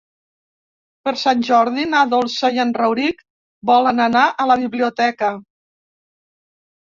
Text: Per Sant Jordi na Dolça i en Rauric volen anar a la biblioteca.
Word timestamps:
Per 1.07 1.11
Sant 1.23 1.43
Jordi 1.49 1.83
na 1.89 1.99
Dolça 2.13 2.49
i 2.55 2.61
en 2.63 2.71
Rauric 2.79 3.21
volen 3.71 4.01
anar 4.07 4.23
a 4.45 4.47
la 4.53 4.55
biblioteca. 4.63 5.29